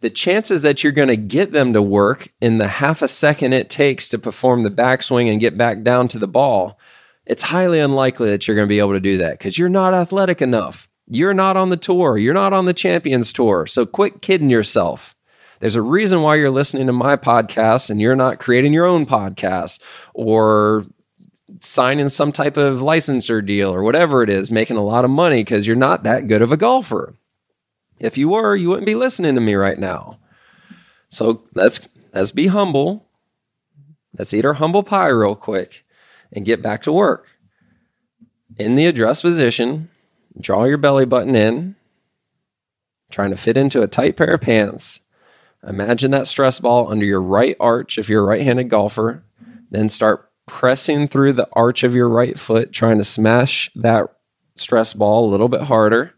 the 0.00 0.10
chances 0.10 0.62
that 0.62 0.82
you're 0.82 0.92
going 0.92 1.08
to 1.08 1.16
get 1.16 1.52
them 1.52 1.72
to 1.72 1.82
work 1.82 2.32
in 2.40 2.58
the 2.58 2.68
half 2.68 3.02
a 3.02 3.08
second 3.08 3.52
it 3.52 3.70
takes 3.70 4.08
to 4.08 4.18
perform 4.18 4.62
the 4.62 4.70
backswing 4.70 5.30
and 5.30 5.40
get 5.40 5.58
back 5.58 5.82
down 5.82 6.08
to 6.08 6.18
the 6.18 6.28
ball, 6.28 6.78
it's 7.26 7.44
highly 7.44 7.80
unlikely 7.80 8.30
that 8.30 8.48
you're 8.48 8.54
going 8.54 8.66
to 8.66 8.72
be 8.72 8.78
able 8.78 8.94
to 8.94 9.00
do 9.00 9.18
that 9.18 9.38
because 9.38 9.58
you're 9.58 9.68
not 9.68 9.94
athletic 9.94 10.40
enough. 10.40 10.88
You're 11.06 11.34
not 11.34 11.56
on 11.56 11.68
the 11.68 11.76
tour. 11.76 12.16
You're 12.16 12.34
not 12.34 12.52
on 12.52 12.64
the 12.64 12.74
Champions 12.74 13.32
Tour. 13.32 13.66
So 13.66 13.84
quit 13.84 14.22
kidding 14.22 14.48
yourself. 14.48 15.14
There's 15.58 15.74
a 15.74 15.82
reason 15.82 16.22
why 16.22 16.36
you're 16.36 16.50
listening 16.50 16.86
to 16.86 16.92
my 16.92 17.16
podcast 17.16 17.90
and 17.90 18.00
you're 18.00 18.16
not 18.16 18.38
creating 18.38 18.72
your 18.72 18.86
own 18.86 19.04
podcast 19.04 19.80
or 20.14 20.86
signing 21.58 22.08
some 22.08 22.32
type 22.32 22.56
of 22.56 22.80
licensure 22.80 23.44
deal 23.44 23.74
or 23.74 23.82
whatever 23.82 24.22
it 24.22 24.30
is, 24.30 24.50
making 24.50 24.76
a 24.76 24.84
lot 24.84 25.04
of 25.04 25.10
money 25.10 25.42
because 25.42 25.66
you're 25.66 25.76
not 25.76 26.04
that 26.04 26.28
good 26.28 26.42
of 26.42 26.52
a 26.52 26.56
golfer. 26.56 27.14
If 28.00 28.16
you 28.16 28.30
were, 28.30 28.56
you 28.56 28.70
wouldn't 28.70 28.86
be 28.86 28.94
listening 28.94 29.34
to 29.34 29.40
me 29.40 29.54
right 29.54 29.78
now. 29.78 30.18
So 31.08 31.44
let's 31.54 31.86
let's 32.12 32.30
be 32.30 32.46
humble. 32.46 33.06
Let's 34.18 34.34
eat 34.34 34.44
our 34.44 34.54
humble 34.54 34.82
pie 34.82 35.08
real 35.08 35.36
quick 35.36 35.84
and 36.32 36.44
get 36.44 36.62
back 36.62 36.82
to 36.82 36.92
work. 36.92 37.28
In 38.58 38.74
the 38.74 38.86
address 38.86 39.22
position, 39.22 39.90
draw 40.40 40.64
your 40.64 40.78
belly 40.78 41.04
button 41.04 41.36
in, 41.36 41.76
trying 43.10 43.30
to 43.30 43.36
fit 43.36 43.56
into 43.56 43.82
a 43.82 43.88
tight 43.88 44.16
pair 44.16 44.34
of 44.34 44.40
pants. 44.40 45.00
Imagine 45.66 46.10
that 46.12 46.26
stress 46.26 46.58
ball 46.58 46.90
under 46.90 47.04
your 47.04 47.20
right 47.20 47.56
arch 47.60 47.98
if 47.98 48.08
you're 48.08 48.22
a 48.22 48.26
right 48.26 48.42
handed 48.42 48.70
golfer. 48.70 49.22
Then 49.70 49.88
start 49.88 50.30
pressing 50.46 51.06
through 51.06 51.34
the 51.34 51.48
arch 51.52 51.84
of 51.84 51.94
your 51.94 52.08
right 52.08 52.38
foot, 52.38 52.72
trying 52.72 52.98
to 52.98 53.04
smash 53.04 53.70
that 53.76 54.06
stress 54.56 54.94
ball 54.94 55.28
a 55.28 55.30
little 55.30 55.48
bit 55.48 55.62
harder. 55.62 56.14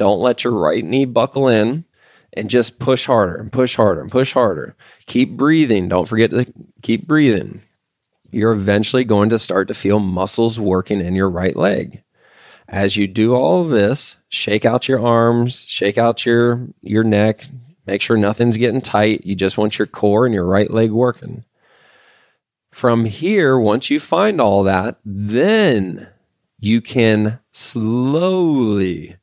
Don't 0.00 0.22
let 0.22 0.44
your 0.44 0.54
right 0.54 0.82
knee 0.82 1.04
buckle 1.04 1.46
in 1.46 1.84
and 2.32 2.48
just 2.48 2.78
push 2.78 3.04
harder 3.04 3.36
and 3.36 3.52
push 3.52 3.76
harder 3.76 4.00
and 4.00 4.10
push 4.10 4.32
harder. 4.32 4.74
Keep 5.04 5.36
breathing. 5.36 5.88
Don't 5.88 6.08
forget 6.08 6.30
to 6.30 6.50
keep 6.80 7.06
breathing. 7.06 7.60
You're 8.30 8.52
eventually 8.52 9.04
going 9.04 9.28
to 9.28 9.38
start 9.38 9.68
to 9.68 9.74
feel 9.74 9.98
muscles 9.98 10.58
working 10.58 11.02
in 11.02 11.14
your 11.14 11.28
right 11.28 11.54
leg. 11.54 12.02
As 12.66 12.96
you 12.96 13.06
do 13.06 13.34
all 13.34 13.60
of 13.60 13.68
this, 13.68 14.16
shake 14.30 14.64
out 14.64 14.88
your 14.88 15.04
arms, 15.04 15.66
shake 15.66 15.98
out 15.98 16.24
your 16.24 16.68
your 16.80 17.04
neck, 17.04 17.48
make 17.86 18.00
sure 18.00 18.16
nothing's 18.16 18.56
getting 18.56 18.80
tight. 18.80 19.26
You 19.26 19.34
just 19.34 19.58
want 19.58 19.78
your 19.78 19.86
core 19.86 20.24
and 20.24 20.34
your 20.34 20.46
right 20.46 20.70
leg 20.70 20.92
working. 20.92 21.44
From 22.70 23.04
here, 23.04 23.60
once 23.60 23.90
you 23.90 24.00
find 24.00 24.40
all 24.40 24.62
that, 24.62 24.98
then 25.04 26.08
you 26.58 26.80
can 26.80 27.40
slowly 27.52 29.16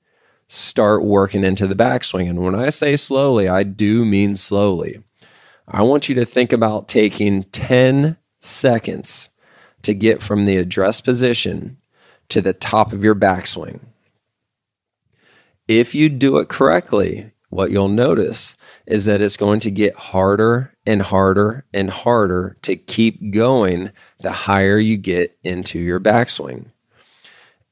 start 0.48 1.04
working 1.04 1.44
into 1.44 1.68
the 1.68 1.76
backswing. 1.76 2.30
And 2.30 2.42
when 2.42 2.56
I 2.56 2.70
say 2.70 2.96
slowly, 2.96 3.48
I 3.48 3.64
do 3.64 4.06
mean 4.06 4.36
slowly. 4.36 5.04
I 5.68 5.82
want 5.82 6.08
you 6.08 6.16
to 6.16 6.26
think 6.26 6.54
about 6.54 6.88
taking 6.88 7.44
10 7.44 8.18
seconds 8.40 9.30
to 9.82 9.94
get 9.94 10.22
from 10.22 10.46
the 10.46 10.58
address 10.58 11.02
position 11.02 11.78
to 12.30 12.42
the 12.42 12.54
top 12.54 12.94
of 12.94 13.04
your 13.04 13.16
backswing. 13.16 13.80
If 15.68 15.94
you 15.94 16.08
do 16.08 16.38
it 16.38 16.48
correctly, 16.48 17.32
what 17.50 17.72
you'll 17.72 17.90
notice 17.90 18.56
is 18.86 19.06
that 19.06 19.22
it's 19.22 19.38
going 19.38 19.60
to 19.62 19.72
get 19.72 19.96
harder 19.96 20.74
and 20.86 21.02
harder 21.02 21.66
and 21.74 21.90
harder 21.90 22.58
to 22.62 22.76
keep 22.76 23.32
going 23.32 23.92
the 24.22 24.32
higher 24.32 24.80
you 24.80 24.98
get 24.98 25.38
into 25.44 25.80
your 25.80 26.00
backswing. 26.00 26.68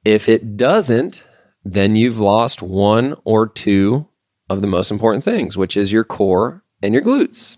If 0.03 0.27
it 0.29 0.58
doesn't, 0.58 1.25
then 1.65 1.95
you've 1.95 2.19
lost 2.19 2.62
one 2.62 3.15
or 3.24 3.48
two 3.48 4.07
of 4.50 4.62
the 4.62 4.67
most 4.67 4.91
important 4.91 5.24
things, 5.24 5.57
which 5.57 5.75
is 5.75 5.91
your 5.91 6.03
core 6.03 6.63
and 6.84 6.93
your 6.93 7.03
glutes. 7.03 7.57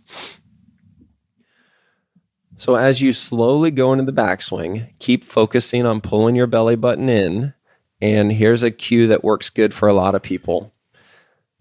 So, 2.56 2.76
as 2.76 3.02
you 3.02 3.14
slowly 3.14 3.70
go 3.70 3.92
into 3.92 4.06
the 4.06 4.14
backswing, 4.14 4.98
keep 4.98 5.24
focusing 5.24 5.86
on 5.86 6.02
pulling 6.02 6.36
your 6.36 6.48
belly 6.48 6.78
button 6.78 7.10
in. 7.10 7.54
And 8.02 8.32
here's 8.32 8.64
a 8.64 8.72
cue 8.72 9.08
that 9.08 9.24
works 9.24 9.50
good 9.50 9.74
for 9.74 9.88
a 9.88 9.94
lot 9.94 10.16
of 10.16 10.24
people. 10.24 10.74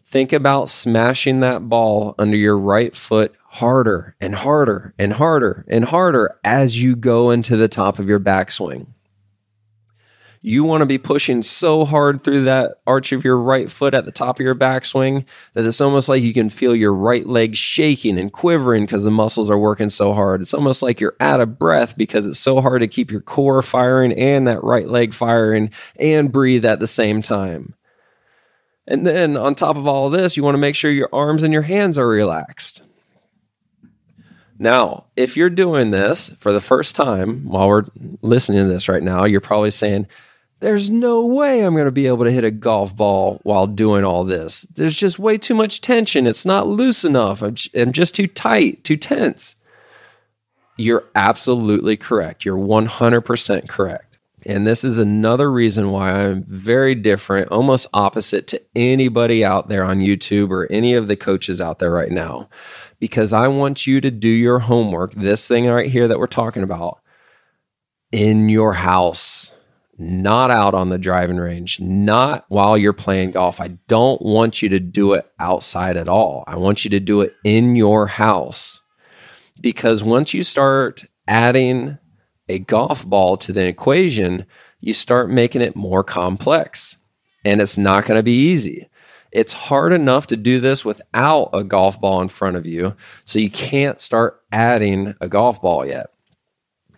Think 0.05 0.33
about 0.33 0.69
smashing 0.69 1.41
that 1.41 1.69
ball 1.69 2.15
under 2.17 2.37
your 2.37 2.57
right 2.57 2.95
foot 2.95 3.35
harder 3.43 4.15
and 4.21 4.35
harder 4.35 4.95
and 4.99 5.15
harder 5.15 5.65
and 5.69 5.87
harder 5.87 6.39
as 6.45 6.81
you 6.81 6.95
go 6.95 7.31
into 7.31 7.57
the 7.57 7.69
top 7.69 7.99
of 7.99 8.09
your 8.09 8.21
backswing 8.21 8.87
you 10.47 10.63
want 10.63 10.81
to 10.81 10.87
be 10.87 10.97
pushing 10.97 11.43
so 11.43 11.85
hard 11.85 12.23
through 12.23 12.45
that 12.45 12.79
arch 12.87 13.11
of 13.11 13.25
your 13.25 13.37
right 13.37 13.69
foot 13.69 13.95
at 13.95 14.05
the 14.05 14.13
top 14.13 14.39
of 14.39 14.45
your 14.45 14.55
backswing 14.55 15.25
that 15.55 15.65
it's 15.65 15.81
almost 15.81 16.09
like 16.09 16.23
you 16.23 16.33
can 16.33 16.49
feel 16.49 16.73
your 16.73 16.95
right 16.95 17.27
leg 17.27 17.57
shaking 17.57 18.17
and 18.17 18.33
quivering 18.33 18.87
because 18.87 19.03
the 19.03 19.11
muscles 19.11 19.51
are 19.51 19.59
working 19.59 19.91
so 19.91 20.13
hard. 20.13 20.41
It's 20.41 20.55
almost 20.55 20.85
like 20.85 21.01
you're 21.01 21.17
out 21.19 21.41
of 21.41 21.59
breath 21.59 21.99
because 21.99 22.27
it's 22.27 22.39
so 22.39 22.61
hard 22.61 22.83
to 22.83 22.87
keep 22.87 23.11
your 23.11 23.23
core 23.23 23.61
firing 23.61 24.13
and 24.13 24.47
that 24.47 24.63
right 24.63 24.89
leg 24.89 25.15
firing 25.15 25.73
and 25.99 26.31
breathe 26.31 26.65
at 26.65 26.79
the 26.79 26.87
same 26.87 27.23
time. 27.23 27.75
And 28.87 29.05
then 29.05 29.37
on 29.37 29.57
top 29.57 29.75
of 29.75 29.89
all 29.89 30.07
of 30.07 30.13
this, 30.13 30.37
you 30.37 30.45
want 30.45 30.55
to 30.55 30.59
make 30.59 30.77
sure 30.77 30.93
your 30.93 31.11
arms 31.13 31.43
and 31.43 31.53
your 31.53 31.63
hands 31.63 31.99
are 31.99 32.07
relaxed. 32.07 32.85
Now, 34.61 35.07
if 35.17 35.37
you're 35.37 35.51
doing 35.51 35.91
this 35.91 36.29
for 36.39 36.53
the 36.53 36.61
first 36.61 36.95
time 36.95 37.47
while 37.47 37.67
we're 37.67 37.87
listening 38.23 38.61
to 38.61 38.73
this 38.73 38.89
right 38.89 39.03
now, 39.03 39.25
you're 39.25 39.41
probably 39.41 39.73
saying, 39.73 40.07
there's 40.61 40.89
no 40.89 41.27
way 41.27 41.61
I'm 41.61 41.75
going 41.75 41.85
to 41.85 41.93
be 41.93 42.07
able 42.07 42.25
to 42.25 42.31
hit 42.31 42.45
a 42.45 42.51
golf 42.51 42.97
ball 42.97 43.41
while 43.43 43.67
doing 43.67 44.05
all 44.05 44.25
this. 44.25 44.63
There's 44.63 44.97
just 44.97 45.19
way 45.19 45.37
too 45.37 45.55
much 45.55 45.81
tension. 45.81 46.27
It's 46.27 46.47
not 46.47 46.67
loose 46.67 47.05
enough. 47.05 47.43
I'm, 47.43 47.55
just 47.93 48.15
too 48.15 48.27
tight, 48.27 48.83
too 48.83 48.97
tense. 48.97 49.57
You're 50.79 51.05
absolutely 51.15 51.97
correct. 51.97 52.45
You're 52.45 52.57
100% 52.57 53.69
correct. 53.69 54.19
And 54.47 54.67
this 54.67 54.85
is 54.85 54.97
another 54.97 55.51
reason 55.51 55.91
why 55.91 56.13
I'm 56.13 56.45
very 56.45 56.95
different, 56.95 57.51
almost 57.51 57.89
opposite 57.93 58.47
to 58.49 58.63
anybody 58.77 59.45
out 59.45 59.69
there 59.69 59.85
on 59.85 59.99
YouTube 59.99 60.51
or 60.51 60.71
any 60.71 60.95
of 60.95 61.09
the 61.09 61.17
coaches 61.17 61.61
out 61.61 61.81
there 61.81 61.91
right 61.91 62.13
now. 62.13 62.49
Because 63.01 63.33
I 63.33 63.49
want 63.49 63.87
you 63.87 64.01
to 64.01 64.11
do 64.11 64.29
your 64.29 64.61
homework, 64.61 65.13
this 65.13 65.47
thing 65.47 65.67
right 65.67 65.91
here 65.91 66.09
that 66.09 66.19
we're 66.19 66.29
talking 66.29 66.63
about, 66.63 67.01
in 68.13 68.49
your 68.49 68.73
house, 68.73 69.53
not 69.99 70.51
out 70.51 70.75
on 70.75 70.89
the 70.89 70.99
driving 70.99 71.37
range, 71.39 71.81
not 71.81 72.45
while 72.49 72.77
you're 72.77 72.93
playing 72.93 73.33
golf. 73.33 73.61
I 73.61 73.69
don't 73.89 74.21
want 74.21 74.63
you 74.63 74.69
to 74.71 74.81
do 74.81 75.15
it 75.15 75.31
outside 75.39 75.97
at 75.97 76.09
all. 76.09 76.45
I 76.47 76.57
want 76.57 76.85
you 76.85 76.91
to 76.91 77.01
do 77.01 77.21
it 77.23 77.35
in 77.45 77.77
your 77.77 78.07
house. 78.07 78.83
Because 79.61 80.05
once 80.05 80.35
you 80.35 80.43
start 80.43 81.05
adding 81.27 81.99
a 82.49 82.59
golf 82.59 83.07
ball 83.07 83.37
to 83.39 83.53
the 83.53 83.67
equation, 83.67 84.47
you 84.81 84.93
start 84.93 85.31
making 85.31 85.63
it 85.63 85.75
more 85.75 86.05
complex. 86.05 86.99
And 87.45 87.61
it's 87.61 87.79
not 87.79 88.05
going 88.05 88.19
to 88.19 88.23
be 88.23 88.49
easy. 88.49 88.89
It's 89.33 89.53
hard 89.53 89.93
enough 89.93 90.27
to 90.29 90.37
do 90.37 90.61
this 90.61 90.85
without 90.85 91.51
a 91.53 91.65
golf 91.65 92.01
ball 92.01 92.21
in 92.21 92.29
front 92.29 92.57
of 92.57 92.67
you. 92.67 92.95
So 93.25 93.39
you 93.39 93.51
can't 93.51 94.01
start 94.01 94.43
adding 94.53 95.15
a 95.21 95.29
golf 95.29 95.61
ball 95.61 95.87
yet. 95.87 96.07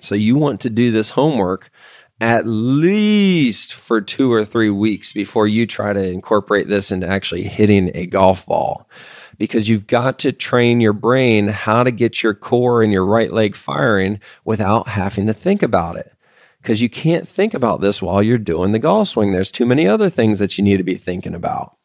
So 0.00 0.14
you 0.14 0.37
want 0.37 0.61
to 0.62 0.71
do 0.71 0.90
this 0.90 1.11
homework 1.11 1.71
at 2.20 2.46
least 2.46 3.75
for 3.75 4.00
two 4.00 4.32
or 4.32 4.44
three 4.44 4.70
weeks 4.70 5.12
before 5.12 5.46
you 5.46 5.66
try 5.66 5.92
to 5.92 6.10
incorporate 6.10 6.68
this 6.68 6.90
into 6.90 7.06
actually 7.06 7.44
hitting 7.44 7.90
a 7.94 8.06
golf 8.06 8.44
ball. 8.46 8.88
Because 9.37 9.68
you've 9.68 9.87
got 9.87 10.18
to 10.20 10.32
train 10.32 10.80
your 10.80 10.92
brain 10.92 11.46
how 11.46 11.84
to 11.84 11.92
get 11.92 12.25
your 12.25 12.34
core 12.34 12.82
and 12.82 12.92
your 12.92 13.06
right 13.06 13.32
leg 13.32 13.54
firing 13.54 14.20
without 14.44 14.88
having 14.88 15.28
to 15.28 15.32
think 15.32 15.62
about 15.62 15.96
it. 15.96 16.12
Because 16.60 16.82
you 16.82 16.88
can't 16.88 17.28
think 17.28 17.54
about 17.54 17.80
this 17.80 18.02
while 18.02 18.20
you're 18.20 18.37
doing 18.37 18.72
the 18.72 18.80
golf 18.80 19.08
swing. 19.08 19.30
There's 19.30 19.52
too 19.52 19.64
many 19.64 19.87
other 19.87 20.10
things 20.10 20.40
that 20.40 20.58
you 20.58 20.64
need 20.64 20.78
to 20.78 20.82
be 20.82 20.96
thinking 20.96 21.37
about. 21.37 21.76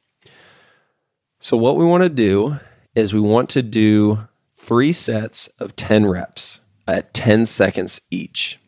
So, 1.39 1.55
what 1.55 1.77
we 1.77 1.85
want 1.85 2.01
to 2.03 2.09
do 2.09 2.57
is 2.95 3.13
we 3.13 3.19
want 3.19 3.49
to 3.51 3.61
do 3.61 4.27
three 4.53 4.91
sets 4.91 5.47
of 5.59 5.75
10 5.75 6.07
reps 6.07 6.61
at 6.87 7.13
10 7.13 7.45
seconds 7.45 8.01
each. 8.09 8.59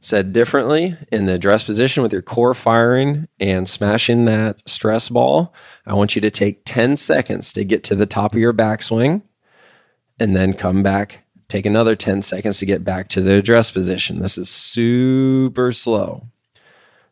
Said 0.00 0.32
differently, 0.32 0.96
in 1.10 1.26
the 1.26 1.34
address 1.34 1.64
position 1.64 2.04
with 2.04 2.12
your 2.12 2.22
core 2.22 2.54
firing 2.54 3.26
and 3.40 3.68
smashing 3.68 4.26
that 4.26 4.68
stress 4.68 5.08
ball, 5.08 5.52
I 5.86 5.94
want 5.94 6.14
you 6.14 6.20
to 6.20 6.30
take 6.30 6.62
10 6.64 6.96
seconds 6.96 7.52
to 7.54 7.64
get 7.64 7.82
to 7.84 7.96
the 7.96 8.06
top 8.06 8.34
of 8.34 8.40
your 8.40 8.52
backswing 8.52 9.22
and 10.20 10.36
then 10.36 10.52
come 10.52 10.84
back. 10.84 11.24
Take 11.48 11.66
another 11.66 11.96
10 11.96 12.22
seconds 12.22 12.58
to 12.58 12.66
get 12.66 12.84
back 12.84 13.08
to 13.08 13.20
the 13.20 13.38
address 13.38 13.72
position. 13.72 14.20
This 14.20 14.38
is 14.38 14.48
super 14.48 15.72
slow. 15.72 16.28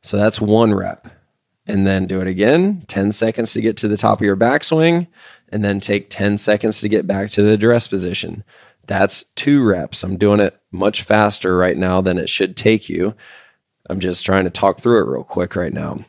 So 0.03 0.17
that's 0.17 0.41
one 0.41 0.73
rep. 0.73 1.09
And 1.67 1.85
then 1.85 2.07
do 2.07 2.21
it 2.21 2.29
again 2.29 2.85
10 2.87 3.11
seconds 3.11 3.53
to 3.55 3.61
get 3.61 3.77
to 3.79 3.89
the 3.89 3.97
top 3.97 4.21
of 4.21 4.25
your 4.25 4.37
backswing, 4.37 5.09
and 5.49 5.65
then 5.65 5.81
take 5.81 6.11
10 6.11 6.39
seconds 6.39 6.81
to 6.81 6.89
get 6.89 7.09
back 7.09 7.31
to 7.31 7.43
the 7.43 7.55
address 7.55 7.89
position. 7.89 8.45
That's 8.87 9.25
two 9.35 9.65
reps. 9.65 10.03
I'm 10.03 10.17
doing 10.17 10.41
it 10.41 10.59
much 10.71 11.03
faster 11.03 11.57
right 11.57 11.77
now 11.77 12.01
than 12.01 12.19
it 12.19 12.29
should 12.29 12.57
take 12.57 12.89
you. 12.89 13.15
I'm 13.89 14.01
just 14.01 14.25
trying 14.25 14.45
to 14.45 14.51
talk 14.51 14.81
through 14.81 15.03
it 15.03 15.11
real 15.11 15.25
quick 15.25 15.57
right 15.57 15.73
now. 15.73 16.05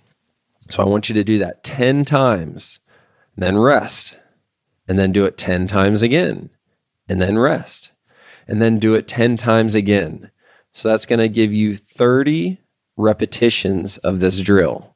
So 0.70 0.84
I 0.84 0.88
want 0.88 1.10
you 1.10 1.16
to 1.16 1.24
do 1.24 1.38
that 1.40 1.64
10 1.64 2.06
times, 2.06 2.80
then 3.36 3.58
rest, 3.58 4.18
and 4.88 5.00
then 5.00 5.12
do 5.12 5.26
it 5.26 5.38
10 5.38 5.68
times 5.68 6.02
again, 6.02 6.50
and 7.08 7.22
then 7.22 7.38
rest, 7.38 7.92
and 8.48 8.62
then 8.62 8.80
do 8.80 8.94
it 8.94 9.08
10 9.08 9.38
times 9.38 9.76
again. 9.76 10.32
So 10.72 10.90
that's 10.90 11.06
going 11.06 11.20
to 11.20 11.30
give 11.30 11.54
you 11.54 11.76
30 11.76 12.60
repetitions 12.98 13.98
of 14.00 14.20
this 14.20 14.42
drill. 14.42 14.96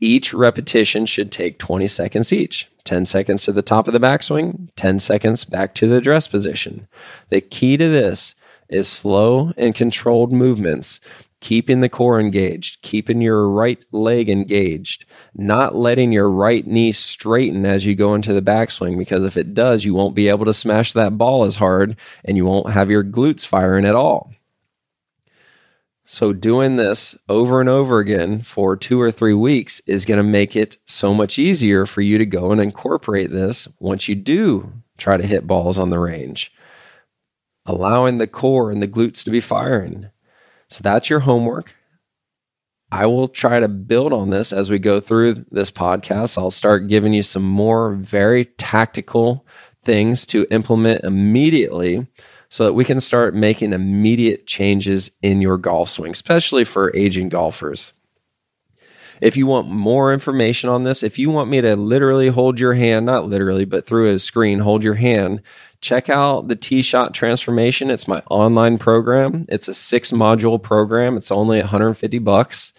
Each 0.00 0.32
repetition 0.32 1.06
should 1.06 1.30
take 1.30 1.58
20 1.58 1.86
seconds 1.86 2.32
each. 2.32 2.68
10 2.88 3.04
seconds 3.04 3.44
to 3.44 3.52
the 3.52 3.60
top 3.60 3.86
of 3.86 3.92
the 3.92 4.00
backswing, 4.00 4.70
10 4.76 4.98
seconds 4.98 5.44
back 5.44 5.74
to 5.74 5.86
the 5.86 5.96
address 5.96 6.26
position. 6.26 6.88
The 7.28 7.42
key 7.42 7.76
to 7.76 7.86
this 7.86 8.34
is 8.70 8.88
slow 8.88 9.52
and 9.58 9.74
controlled 9.74 10.32
movements, 10.32 10.98
keeping 11.40 11.82
the 11.82 11.90
core 11.90 12.18
engaged, 12.18 12.80
keeping 12.80 13.20
your 13.20 13.46
right 13.46 13.84
leg 13.92 14.30
engaged, 14.30 15.04
not 15.34 15.76
letting 15.76 16.12
your 16.12 16.30
right 16.30 16.66
knee 16.66 16.90
straighten 16.92 17.66
as 17.66 17.84
you 17.84 17.94
go 17.94 18.14
into 18.14 18.32
the 18.32 18.40
backswing, 18.40 18.96
because 18.96 19.22
if 19.22 19.36
it 19.36 19.52
does, 19.52 19.84
you 19.84 19.92
won't 19.92 20.14
be 20.14 20.28
able 20.28 20.46
to 20.46 20.54
smash 20.54 20.94
that 20.94 21.18
ball 21.18 21.44
as 21.44 21.56
hard 21.56 21.94
and 22.24 22.38
you 22.38 22.46
won't 22.46 22.70
have 22.70 22.90
your 22.90 23.04
glutes 23.04 23.46
firing 23.46 23.84
at 23.84 23.94
all. 23.94 24.32
So, 26.10 26.32
doing 26.32 26.76
this 26.76 27.14
over 27.28 27.60
and 27.60 27.68
over 27.68 27.98
again 27.98 28.40
for 28.40 28.78
two 28.78 28.98
or 28.98 29.10
three 29.10 29.34
weeks 29.34 29.80
is 29.80 30.06
going 30.06 30.16
to 30.16 30.22
make 30.22 30.56
it 30.56 30.78
so 30.86 31.12
much 31.12 31.38
easier 31.38 31.84
for 31.84 32.00
you 32.00 32.16
to 32.16 32.24
go 32.24 32.50
and 32.50 32.62
incorporate 32.62 33.30
this 33.30 33.68
once 33.78 34.08
you 34.08 34.14
do 34.14 34.72
try 34.96 35.18
to 35.18 35.26
hit 35.26 35.46
balls 35.46 35.78
on 35.78 35.90
the 35.90 35.98
range, 35.98 36.50
allowing 37.66 38.16
the 38.16 38.26
core 38.26 38.70
and 38.70 38.80
the 38.80 38.88
glutes 38.88 39.22
to 39.24 39.30
be 39.30 39.38
firing. 39.38 40.08
So, 40.70 40.80
that's 40.82 41.10
your 41.10 41.20
homework. 41.20 41.74
I 42.90 43.04
will 43.04 43.28
try 43.28 43.60
to 43.60 43.68
build 43.68 44.14
on 44.14 44.30
this 44.30 44.50
as 44.50 44.70
we 44.70 44.78
go 44.78 45.00
through 45.00 45.44
this 45.50 45.70
podcast. 45.70 46.38
I'll 46.38 46.50
start 46.50 46.88
giving 46.88 47.12
you 47.12 47.22
some 47.22 47.44
more 47.44 47.92
very 47.92 48.46
tactical 48.46 49.46
things 49.82 50.24
to 50.28 50.46
implement 50.50 51.04
immediately 51.04 52.06
so 52.48 52.64
that 52.64 52.72
we 52.72 52.84
can 52.84 53.00
start 53.00 53.34
making 53.34 53.72
immediate 53.72 54.46
changes 54.46 55.10
in 55.22 55.42
your 55.42 55.58
golf 55.58 55.90
swing, 55.90 56.12
especially 56.12 56.64
for 56.64 56.94
aging 56.96 57.28
golfers. 57.28 57.92
If 59.20 59.36
you 59.36 59.46
want 59.46 59.68
more 59.68 60.12
information 60.12 60.70
on 60.70 60.84
this, 60.84 61.02
if 61.02 61.18
you 61.18 61.30
want 61.30 61.50
me 61.50 61.60
to 61.60 61.74
literally 61.76 62.28
hold 62.28 62.60
your 62.60 62.74
hand, 62.74 63.06
not 63.06 63.26
literally, 63.26 63.64
but 63.64 63.84
through 63.84 64.14
a 64.14 64.18
screen, 64.18 64.60
hold 64.60 64.84
your 64.84 64.94
hand, 64.94 65.42
check 65.80 66.08
out 66.08 66.48
the 66.48 66.56
Tee 66.56 66.82
Shot 66.82 67.14
Transformation. 67.14 67.90
It's 67.90 68.08
my 68.08 68.22
online 68.30 68.78
program. 68.78 69.44
It's 69.48 69.68
a 69.68 69.74
six 69.74 70.12
module 70.12 70.62
program. 70.62 71.16
It's 71.16 71.32
only 71.32 71.58
150 71.58 72.18
bucks. 72.20 72.72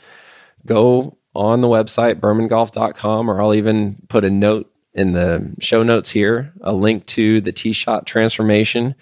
Go 0.65 1.17
on 1.35 1.61
the 1.61 1.67
website, 1.67 2.19
bermangolf.com, 2.19 3.29
or 3.29 3.41
I'll 3.41 3.53
even 3.53 3.97
put 4.07 4.25
a 4.25 4.29
note 4.29 4.71
in 4.93 5.11
the 5.11 5.55
show 5.59 5.83
notes 5.83 6.09
here, 6.09 6.53
a 6.61 6.73
link 6.73 7.05
to 7.07 7.41
the 7.41 7.51
Tee 7.51 7.73
Shot 7.73 8.05
Transformation 8.07 8.95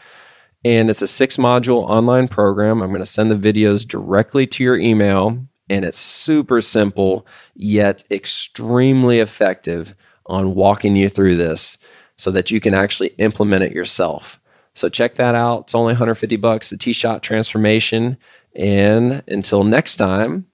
and 0.63 0.89
it's 0.89 1.01
a 1.01 1.07
six 1.07 1.37
module 1.37 1.83
online 1.83 2.27
program. 2.27 2.81
I'm 2.81 2.89
going 2.89 2.99
to 2.99 3.05
send 3.05 3.31
the 3.31 3.35
videos 3.35 3.87
directly 3.87 4.47
to 4.47 4.63
your 4.63 4.77
email, 4.77 5.45
and 5.69 5.85
it's 5.85 5.97
super 5.97 6.61
simple 6.61 7.25
yet 7.55 8.03
extremely 8.11 9.19
effective 9.19 9.95
on 10.25 10.55
walking 10.55 10.95
you 10.95 11.09
through 11.09 11.35
this 11.37 11.77
so 12.17 12.31
that 12.31 12.51
you 12.51 12.59
can 12.59 12.73
actually 12.73 13.09
implement 13.17 13.63
it 13.63 13.71
yourself. 13.71 14.39
So 14.73 14.89
check 14.89 15.15
that 15.15 15.35
out. 15.35 15.61
It's 15.61 15.75
only 15.75 15.93
150 15.93 16.35
bucks, 16.37 16.69
the 16.69 16.77
Tee-Shot 16.77 17.23
Transformation. 17.23 18.17
And 18.55 19.23
until 19.27 19.63
next 19.63 19.95
time, 19.95 20.47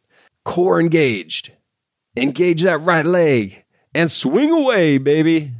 core 0.45 0.79
engaged. 0.79 1.51
Engage 2.15 2.61
that 2.61 2.77
right 2.79 3.05
leg 3.05 3.65
and 3.95 4.09
swing 4.09 4.51
away, 4.51 4.97
baby. 4.97 5.51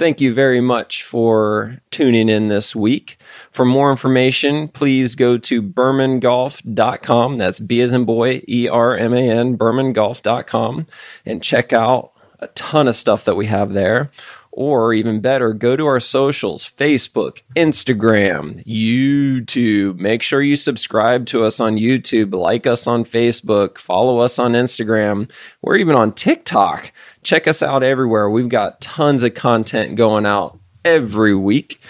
Thank 0.00 0.22
you 0.22 0.32
very 0.32 0.62
much 0.62 1.02
for 1.02 1.82
tuning 1.90 2.30
in 2.30 2.48
this 2.48 2.74
week. 2.74 3.18
For 3.50 3.66
more 3.66 3.90
information, 3.90 4.66
please 4.68 5.14
go 5.14 5.36
to 5.36 5.62
bermangolf.com. 5.62 7.36
That's 7.36 7.60
B 7.60 7.82
as 7.82 7.92
in 7.92 8.06
boy, 8.06 8.40
E 8.48 8.66
R 8.66 8.96
M 8.96 9.12
A 9.12 9.28
N, 9.28 9.58
bermangolf.com, 9.58 10.86
and 11.26 11.42
check 11.42 11.74
out 11.74 12.12
a 12.38 12.46
ton 12.46 12.88
of 12.88 12.94
stuff 12.94 13.26
that 13.26 13.36
we 13.36 13.44
have 13.44 13.74
there. 13.74 14.10
Or 14.52 14.92
even 14.92 15.20
better, 15.20 15.52
go 15.52 15.76
to 15.76 15.86
our 15.86 16.00
socials 16.00 16.68
Facebook, 16.68 17.42
Instagram, 17.56 18.64
YouTube. 18.66 19.98
Make 19.98 20.22
sure 20.22 20.42
you 20.42 20.56
subscribe 20.56 21.26
to 21.26 21.44
us 21.44 21.60
on 21.60 21.76
YouTube, 21.76 22.34
like 22.34 22.66
us 22.66 22.86
on 22.88 23.04
Facebook, 23.04 23.78
follow 23.78 24.18
us 24.18 24.40
on 24.40 24.52
Instagram. 24.52 25.30
We're 25.62 25.76
even 25.76 25.94
on 25.94 26.12
TikTok. 26.12 26.92
Check 27.22 27.46
us 27.46 27.62
out 27.62 27.84
everywhere. 27.84 28.28
We've 28.28 28.48
got 28.48 28.80
tons 28.80 29.22
of 29.22 29.34
content 29.34 29.94
going 29.94 30.26
out 30.26 30.58
every 30.84 31.34
week. 31.34 31.80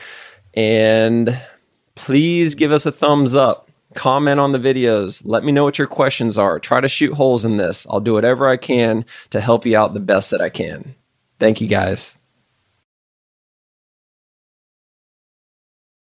And 0.53 1.41
please 1.95 2.55
give 2.55 2.73
us 2.73 2.85
a 2.85 2.93
thumbs 2.93 3.35
up. 3.35 3.71
Comment 3.95 4.39
on 4.39 4.53
the 4.53 4.59
videos. 4.59 5.23
Let 5.25 5.45
me 5.45 5.51
know 5.51 5.65
what 5.65 5.79
your 5.79 5.89
questions 5.89 6.39
are. 6.39 6.61
Try 6.61 6.81
to 6.81 6.89
shoot 6.89 7.15
holes 7.15 7.45
in 7.45 7.57
this. 7.57 7.87
I'll 7.89 8.01
do 8.01 8.13
whatever 8.13 8.47
I 8.49 8.57
can 8.57 9.05
to 9.31 9.41
help 9.41 9.67
you 9.67 9.77
out 9.77 9.95
the 9.95 10.01
best 10.01 10.31
that 10.31 10.41
I 10.41 10.49
can. 10.51 10.95
Thank 11.39 11.61
you 11.61 11.67
guys. 11.67 12.20